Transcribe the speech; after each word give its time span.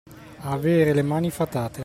Avere 0.45 0.93
le 0.95 1.03
mani 1.03 1.29
fatate. 1.29 1.79